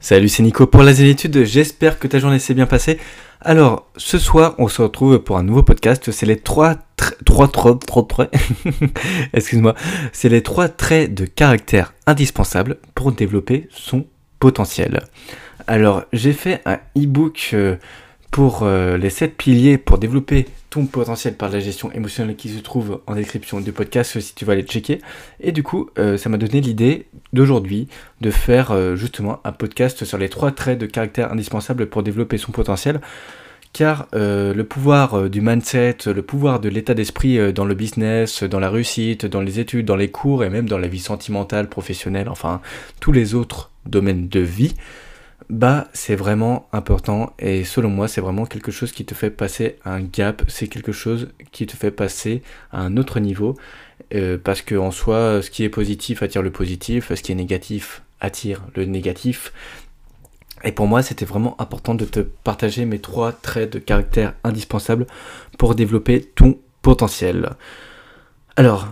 [0.00, 1.44] Salut, c'est Nico pour la zénitude.
[1.44, 3.00] J'espère que ta journée s'est bien passée.
[3.40, 6.12] Alors, ce soir, on se retrouve pour un nouveau podcast.
[6.12, 6.76] C'est les trois,
[7.24, 7.50] trois.
[9.32, 9.74] Excuse-moi.
[10.12, 14.06] C'est les trois traits de caractère indispensables pour développer son
[14.38, 15.02] potentiel.
[15.66, 17.74] Alors, j'ai fait un e-book euh,
[18.30, 22.60] pour euh, les 7 piliers pour développer ton potentiel par la gestion émotionnelle qui se
[22.60, 25.00] trouve en description du podcast si tu vas aller checker.
[25.40, 27.88] Et du coup, euh, ça m'a donné l'idée d'aujourd'hui
[28.20, 32.38] de faire euh, justement un podcast sur les trois traits de caractère indispensables pour développer
[32.38, 33.00] son potentiel.
[33.74, 38.70] Car le pouvoir du mindset, le pouvoir de l'état d'esprit dans le business, dans la
[38.70, 42.62] réussite, dans les études, dans les cours et même dans la vie sentimentale, professionnelle, enfin
[42.98, 44.74] tous les autres domaines de vie,
[45.50, 49.78] bah c'est vraiment important et selon moi c'est vraiment quelque chose qui te fait passer
[49.84, 53.56] un gap, c'est quelque chose qui te fait passer à un autre niveau
[54.14, 57.34] euh, parce que en soi ce qui est positif attire le positif, ce qui est
[57.34, 59.52] négatif attire le négatif.
[60.64, 65.06] Et pour moi c'était vraiment important de te partager mes trois traits de caractère indispensables
[65.56, 67.50] pour développer ton potentiel.
[68.56, 68.88] Alors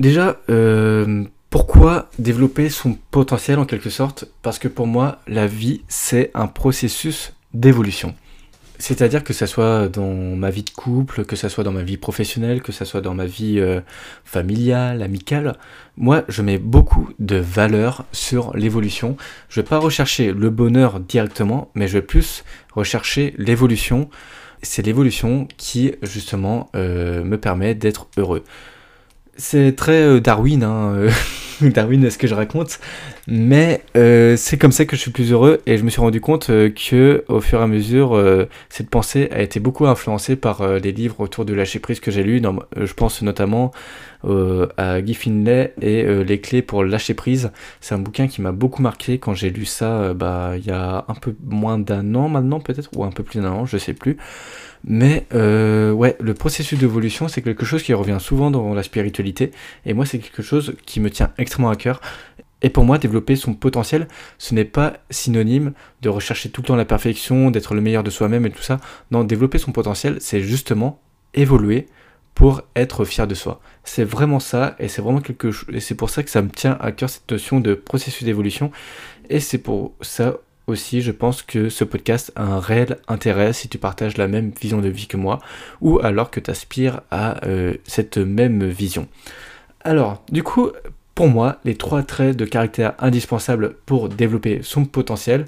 [0.00, 1.24] déjà euh,
[1.56, 4.26] pourquoi développer son potentiel en quelque sorte?
[4.42, 8.14] Parce que pour moi, la vie, c'est un processus d'évolution.
[8.78, 11.96] C'est-à-dire que ce soit dans ma vie de couple, que ce soit dans ma vie
[11.96, 13.80] professionnelle, que ce soit dans ma vie euh,
[14.22, 15.56] familiale, amicale,
[15.96, 19.16] moi je mets beaucoup de valeur sur l'évolution.
[19.48, 24.10] Je vais pas rechercher le bonheur directement, mais je vais plus rechercher l'évolution.
[24.60, 28.44] C'est l'évolution qui justement euh, me permet d'être heureux.
[29.38, 31.08] C'est très euh, Darwin, hein,
[31.60, 32.78] Darwin est ce que je raconte,
[33.26, 36.20] mais euh, c'est comme ça que je suis plus heureux et je me suis rendu
[36.20, 38.20] compte que au fur et à mesure,
[38.68, 42.22] cette pensée a été beaucoup influencée par les livres autour de lâcher prise que j'ai
[42.22, 42.42] lus.
[42.76, 43.70] je pense notamment
[44.76, 47.50] à Guy Finlay et Les clés pour lâcher prise.
[47.80, 51.04] C'est un bouquin qui m'a beaucoup marqué quand j'ai lu ça, bah il y a
[51.08, 53.94] un peu moins d'un an maintenant peut-être ou un peu plus d'un an, je sais
[53.94, 54.16] plus.
[54.86, 59.50] Mais euh, ouais, le processus d'évolution, c'est quelque chose qui revient souvent dans la spiritualité.
[59.84, 62.00] Et moi, c'est quelque chose qui me tient extrêmement à cœur.
[62.62, 64.06] Et pour moi, développer son potentiel,
[64.38, 68.10] ce n'est pas synonyme de rechercher tout le temps la perfection, d'être le meilleur de
[68.10, 68.78] soi-même et tout ça.
[69.10, 71.00] Non, développer son potentiel, c'est justement
[71.34, 71.86] évoluer
[72.34, 73.60] pour être fier de soi.
[73.82, 76.50] C'est vraiment ça, et c'est vraiment quelque chose, et c'est pour ça que ça me
[76.50, 78.70] tient à cœur cette notion de processus d'évolution.
[79.30, 80.36] Et c'est pour ça
[80.66, 84.50] aussi, je pense que ce podcast a un réel intérêt si tu partages la même
[84.60, 85.38] vision de vie que moi,
[85.80, 89.06] ou alors que tu aspires à euh, cette même vision.
[89.82, 90.70] Alors, du coup,
[91.14, 95.46] pour moi, les trois traits de caractère indispensables pour développer son potentiel,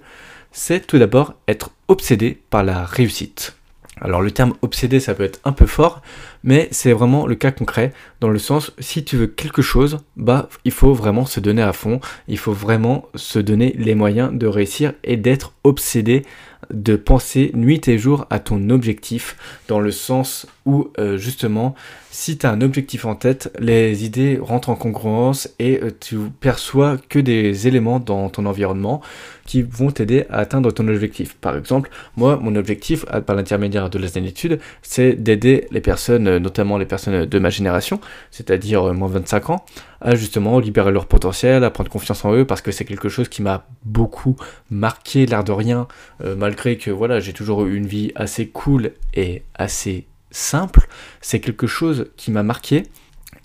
[0.52, 3.57] c'est tout d'abord être obsédé par la réussite.
[4.00, 6.02] Alors le terme obsédé, ça peut être un peu fort,
[6.44, 10.48] mais c'est vraiment le cas concret, dans le sens, si tu veux quelque chose, bah
[10.64, 14.46] il faut vraiment se donner à fond, il faut vraiment se donner les moyens de
[14.46, 16.24] réussir et d'être obsédé,
[16.72, 19.36] de penser nuit et jour à ton objectif,
[19.68, 21.74] dans le sens où euh, justement,
[22.10, 26.18] si tu as un objectif en tête, les idées rentrent en congruence et euh, tu
[26.40, 29.00] perçois que des éléments dans ton environnement
[29.46, 31.34] qui vont t'aider à atteindre ton objectif.
[31.36, 36.76] Par exemple, moi, mon objectif, par l'intermédiaire de la zénitude, c'est d'aider les personnes, notamment
[36.76, 37.98] les personnes de ma génération,
[38.30, 39.64] c'est-à-dire euh, moins 25 ans,
[40.00, 43.28] à justement libérer leur potentiel, à prendre confiance en eux, parce que c'est quelque chose
[43.28, 44.36] qui m'a beaucoup
[44.70, 45.88] marqué, l'air de rien,
[46.36, 50.86] malgré que voilà, j'ai toujours eu une vie assez cool et assez simple,
[51.20, 52.84] c'est quelque chose qui m'a marqué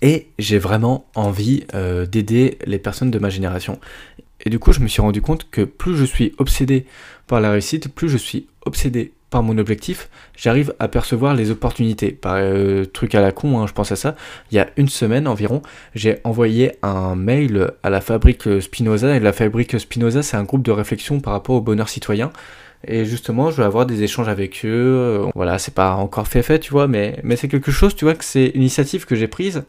[0.02, 3.80] et j'ai vraiment envie euh, d'aider les personnes de ma génération.
[4.44, 6.84] Et du coup, je me suis rendu compte que plus je suis obsédé
[7.26, 12.12] par la réussite, plus je suis obsédé par mon objectif, j'arrive à percevoir les opportunités.
[12.12, 14.14] Par euh, truc à la con, hein, je pense à ça.
[14.52, 15.60] Il y a une semaine environ,
[15.96, 19.16] j'ai envoyé un mail à la fabrique Spinoza.
[19.16, 22.30] Et la fabrique Spinoza, c'est un groupe de réflexion par rapport au bonheur citoyen.
[22.86, 25.26] Et justement, je vais avoir des échanges avec eux.
[25.34, 28.14] Voilà, c'est pas encore fait fait, tu vois, mais, mais c'est quelque chose, tu vois,
[28.14, 29.64] que c'est une initiative que j'ai prise,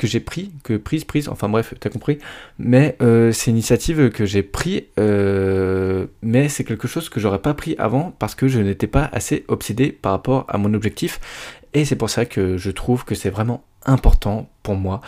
[0.00, 2.18] que j'ai pris, que prise, prise, enfin bref, t'as compris.
[2.58, 7.42] Mais euh, c'est une initiative que j'ai pris, euh, mais c'est quelque chose que j'aurais
[7.42, 11.20] pas pris avant parce que je n'étais pas assez obsédé par rapport à mon objectif.
[11.74, 15.00] Et c'est pour ça que je trouve que c'est vraiment important pour moi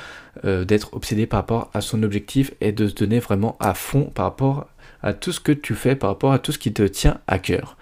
[0.44, 4.24] d'être obsédé par rapport à son objectif et de se donner vraiment à fond par
[4.24, 4.66] rapport
[5.02, 7.38] à tout ce que tu fais, par rapport à tout ce qui te tient à
[7.38, 7.76] cœur.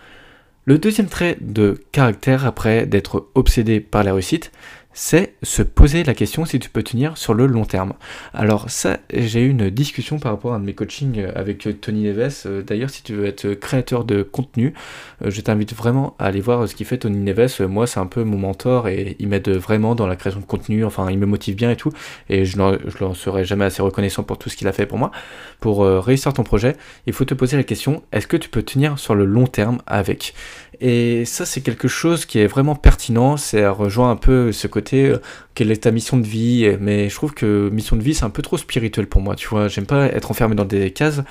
[0.67, 4.53] Le deuxième trait de caractère après d'être obsédé par la réussite,
[4.93, 7.95] c'est se poser la question si tu peux tenir sur le long terme.
[8.35, 12.03] Alors ça, j'ai eu une discussion par rapport à un de mes coachings avec Tony
[12.03, 12.43] Neves.
[12.47, 14.75] Euh, d'ailleurs, si tu veux être créateur de contenu,
[15.25, 17.63] euh, je t'invite vraiment à aller voir ce qu'il fait Tony Neves.
[17.69, 20.85] Moi, c'est un peu mon mentor et il m'aide vraiment dans la création de contenu.
[20.85, 21.93] Enfin, il me motive bien et tout.
[22.29, 25.13] Et je ne serai jamais assez reconnaissant pour tout ce qu'il a fait pour moi.
[25.61, 26.77] Pour euh, réussir ton projet,
[27.07, 29.79] il faut te poser la question, est-ce que tu peux tenir sur le long terme
[29.87, 30.35] avec?
[30.81, 33.37] Et ça, c'est quelque chose qui est vraiment pertinent.
[33.37, 35.19] C'est rejoint un peu ce côté, euh,
[35.55, 36.77] quelle est ta mission de vie.
[36.81, 39.37] Mais je trouve que mission de vie, c'est un peu trop spirituel pour moi.
[39.37, 41.23] Tu vois, j'aime pas être enfermé dans des cases.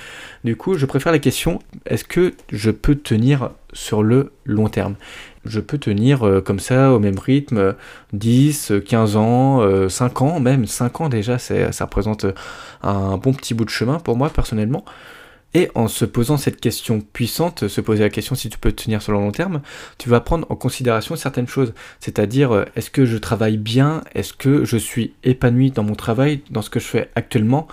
[0.44, 4.94] Du coup, je préfère la question est-ce que je peux tenir sur le long terme?
[5.44, 7.74] Je peux tenir euh, comme ça au même rythme
[8.12, 12.26] 10, 15 ans, 5 euh, ans, même 5 ans déjà, ça représente
[12.82, 14.84] un bon petit bout de chemin pour moi personnellement.
[15.52, 19.02] Et en se posant cette question puissante, se poser la question si tu peux tenir
[19.02, 19.62] sur le long terme,
[19.98, 21.74] tu vas prendre en considération certaines choses.
[21.98, 24.02] C'est-à-dire, euh, est-ce que je travaille bien?
[24.14, 27.66] Est-ce que je suis épanoui dans mon travail, dans ce que je fais actuellement?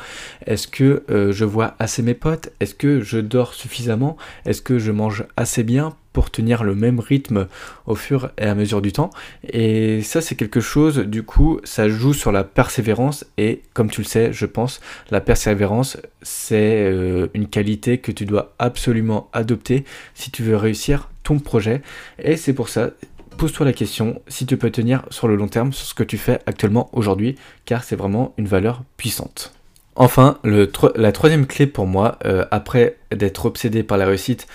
[0.48, 2.50] Est-ce que euh, je vois assez mes potes?
[2.60, 4.18] Est-ce que je dors suffisamment?
[4.46, 5.96] Est-ce que je mange assez bien?
[6.18, 7.46] Pour tenir le même rythme
[7.86, 9.12] au fur et à mesure du temps.
[9.48, 13.24] Et ça, c'est quelque chose, du coup, ça joue sur la persévérance.
[13.38, 14.82] Et comme tu le sais, je pense,
[15.12, 19.86] la persévérance, c'est euh, une qualité que tu dois absolument adopter
[20.16, 21.84] si tu veux réussir ton projet.
[22.18, 22.90] Et c'est pour ça,
[23.38, 26.18] pose-toi la question si tu peux tenir sur le long terme sur ce que tu
[26.18, 27.36] fais actuellement aujourd'hui,
[27.66, 29.54] car c'est vraiment une valeur puissante.
[29.96, 34.48] Enfin, le, la troisième clé pour moi, euh, après d'être obsédé par la réussite,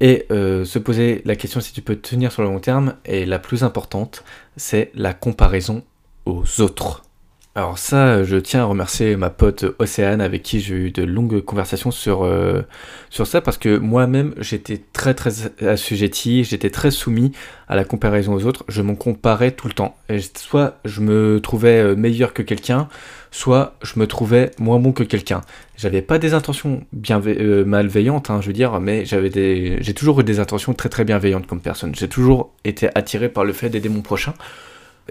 [0.00, 3.26] et euh, se poser la question si tu peux tenir sur le long terme, et
[3.26, 4.24] la plus importante,
[4.56, 5.82] c'est la comparaison
[6.26, 7.02] aux autres.
[7.56, 11.40] Alors ça, je tiens à remercier ma pote Océane avec qui j'ai eu de longues
[11.40, 12.62] conversations sur, euh,
[13.10, 17.32] sur ça parce que moi-même j'étais très très assujetti, j'étais très soumis
[17.66, 19.96] à la comparaison aux autres, je m'en comparais tout le temps.
[20.08, 22.88] Et soit je me trouvais euh, meilleur que quelqu'un,
[23.32, 25.40] soit je me trouvais moins bon que quelqu'un.
[25.76, 30.20] J'avais pas des intentions euh, malveillantes, hein, je veux dire, mais j'avais des, j'ai toujours
[30.20, 31.96] eu des intentions très très bienveillantes comme personne.
[31.96, 34.34] J'ai toujours été attiré par le fait d'aider mon prochain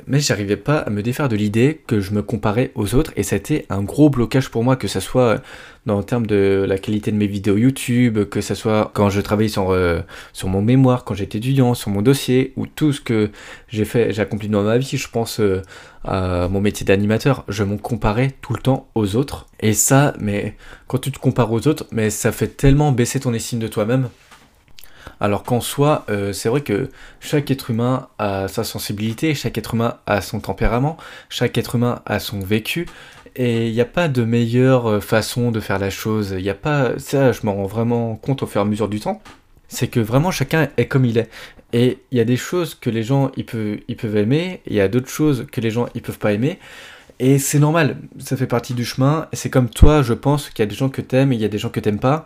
[0.07, 3.23] mais j'arrivais pas à me défaire de l'idée que je me comparais aux autres et
[3.23, 5.41] ça été un gros blocage pour moi que ce soit
[5.85, 9.21] dans le terme de la qualité de mes vidéos YouTube, que ce soit quand je
[9.21, 10.01] travaillais sur, euh,
[10.33, 13.31] sur mon mémoire, quand j'étais étudiant, sur mon dossier ou tout ce que
[13.69, 15.61] j'ai fait, j'ai accompli dans ma vie, je pense euh,
[16.03, 19.47] à mon métier d'animateur, je me comparais tout le temps aux autres.
[19.61, 20.55] Et ça mais
[20.87, 24.09] quand tu te compares aux autres, mais ça fait tellement baisser ton estime de toi-même
[25.19, 26.89] alors qu'en soi, euh, c'est vrai que
[27.19, 30.97] chaque être humain a sa sensibilité, chaque être humain a son tempérament,
[31.29, 32.85] chaque être humain a son vécu,
[33.35, 36.33] et il n'y a pas de meilleure euh, façon de faire la chose.
[36.37, 38.87] Il n'y a pas, ça, je m'en rends vraiment compte au fur et à mesure
[38.89, 39.21] du temps.
[39.67, 41.29] C'est que vraiment chacun est comme il est.
[41.73, 44.73] Et il y a des choses que les gens ils peuvent, ils peuvent aimer, il
[44.73, 46.59] y a d'autres choses que les gens ils peuvent pas aimer.
[47.19, 49.27] Et c'est normal, ça fait partie du chemin.
[49.33, 51.45] C'est comme toi, je pense qu'il y a des gens que t'aimes et il y
[51.45, 52.25] a des gens que t'aimes pas.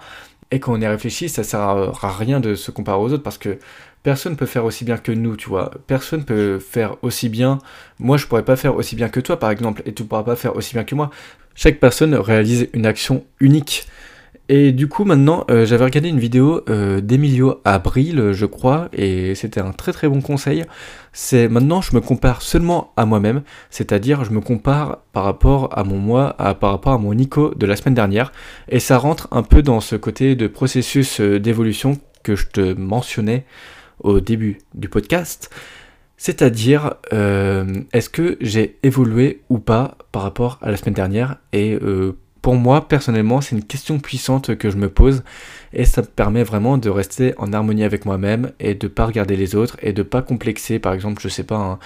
[0.51, 3.37] Et quand on y réfléchit, ça sert à, rien de se comparer aux autres parce
[3.37, 3.57] que
[4.03, 5.71] personne peut faire aussi bien que nous, tu vois.
[5.87, 7.59] Personne peut faire aussi bien.
[7.99, 10.35] Moi, je pourrais pas faire aussi bien que toi, par exemple, et tu pourras pas
[10.35, 11.09] faire aussi bien que moi.
[11.55, 13.87] Chaque personne réalise une action unique.
[14.49, 19.35] Et du coup, maintenant, euh, j'avais regardé une vidéo euh, d'Emilio Abril, je crois, et
[19.35, 20.65] c'était un très très bon conseil.
[21.13, 25.85] C'est maintenant, je me compare seulement à moi-même, c'est-à-dire je me compare par rapport à
[25.85, 28.33] mon moi, par rapport à mon Nico de la semaine dernière,
[28.67, 32.73] et ça rentre un peu dans ce côté de processus euh, d'évolution que je te
[32.73, 33.45] mentionnais
[33.99, 35.51] au début du podcast.
[36.17, 41.77] C'est-à-dire, est-ce que j'ai évolué ou pas par rapport à la semaine dernière et
[42.43, 45.23] pour moi, personnellement, c'est une question puissante que je me pose
[45.71, 49.37] et ça me permet vraiment de rester en harmonie avec moi-même et de pas regarder
[49.37, 50.77] les autres et de pas complexer.
[50.77, 51.79] Par exemple, je sais pas, hein,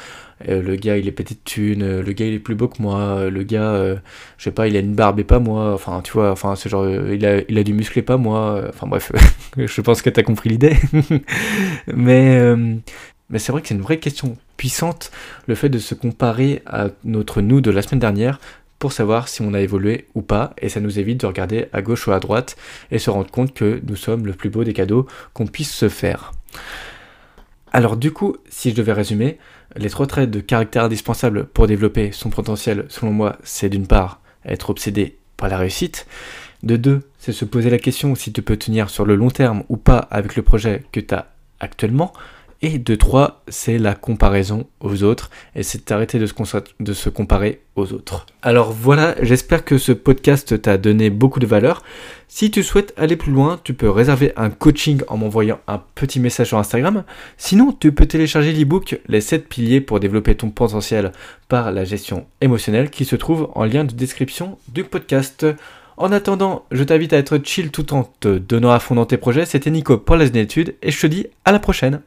[0.49, 2.81] euh, le gars il est petite thune, euh, le gars il est plus beau que
[2.81, 3.97] moi, euh, le gars,
[4.39, 5.75] je sais pas, il a une barbe et pas moi.
[5.75, 8.63] Enfin, tu vois, enfin, ce genre, il a, il a du muscle et pas moi.
[8.69, 9.11] Enfin bref,
[9.57, 10.75] je pense que tu as compris l'idée.
[11.95, 12.55] mais
[13.29, 15.11] mais c'est vrai que c'est une vraie question puissante,
[15.45, 18.39] le fait de se comparer à notre nous de la semaine dernière
[18.79, 21.81] pour savoir si on a évolué ou pas, et ça nous évite de regarder à
[21.81, 22.55] gauche ou à droite
[22.91, 25.89] et se rendre compte que nous sommes le plus beau des cadeaux qu'on puisse se
[25.89, 26.33] faire.
[27.71, 29.37] Alors du coup, si je devais résumer,
[29.75, 34.21] les trois traits de caractère indispensables pour développer son potentiel, selon moi, c'est d'une part
[34.45, 36.07] être obsédé par la réussite,
[36.63, 39.63] de deux, c'est se poser la question si tu peux tenir sur le long terme
[39.69, 41.27] ou pas avec le projet que tu as
[41.59, 42.13] actuellement,
[42.61, 45.29] Et de 3, c'est la comparaison aux autres.
[45.55, 48.25] Et c'est d'arrêter de se, comparer aux autres.
[48.41, 51.83] Alors voilà, j'espère que ce podcast t'a donné beaucoup de valeur.
[52.27, 56.19] Si tu souhaites aller plus loin, tu peux réserver un coaching en m'envoyant un petit
[56.19, 57.03] message sur Instagram.
[57.37, 61.11] Sinon, tu peux télécharger l'ebook Les 7 piliers pour développer ton potentiel
[61.47, 65.45] par la gestion émotionnelle qui se trouve en lien de description du podcast.
[65.97, 69.17] En attendant, je t'invite à être chill tout en te donnant à fond dans tes
[69.17, 69.45] projets.
[69.45, 72.01] C'était Nico pour la études et je te dis à la prochaine.